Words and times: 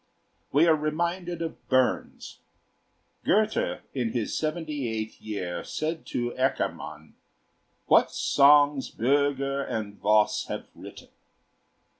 We 0.51 0.65
are 0.65 0.75
reminded 0.75 1.43
of 1.43 1.69
Burns. 1.69 2.39
Goethe 3.23 3.81
in 3.93 4.13
his 4.13 4.35
seventy 4.35 4.89
eighth 4.89 5.21
year 5.21 5.63
said 5.63 6.07
to 6.07 6.31
Eckermann: 6.35 7.13
"What 7.85 8.09
songs 8.09 8.89
Bürger 8.89 9.63
and 9.71 9.99
Voss 9.99 10.45
have 10.45 10.65
written! 10.73 11.09